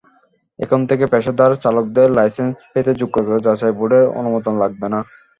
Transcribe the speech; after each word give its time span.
এখন 0.59 0.79
থেকে 0.89 1.05
পেশাদার 1.13 1.51
চালকদের 1.63 2.07
লাইসেন্স 2.17 2.55
পেতে 2.71 2.91
যোগ্যতা 3.01 3.35
যাচাই 3.45 3.73
বোর্ডের 3.77 4.05
অনুমোদন 4.19 4.53
লাগবে 4.61 4.87
না। 4.93 4.99